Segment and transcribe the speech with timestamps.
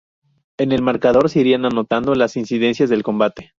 [0.57, 3.49] En el marcador se irán anotando las incidencias del combate.